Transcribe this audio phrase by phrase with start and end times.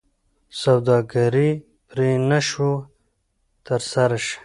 [0.61, 1.49] سوداګري
[1.89, 2.73] پرې نه شوه
[3.67, 4.37] ترسره شي.